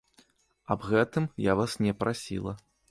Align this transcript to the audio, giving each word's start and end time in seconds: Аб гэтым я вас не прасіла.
Аб 0.75 0.87
гэтым 0.93 1.31
я 1.51 1.59
вас 1.61 1.79
не 1.87 1.97
прасіла. 2.03 2.61